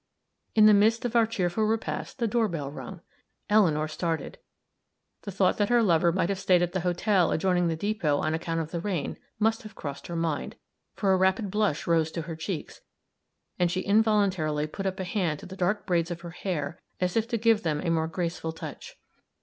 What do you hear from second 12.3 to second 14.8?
cheeks, and she involuntarily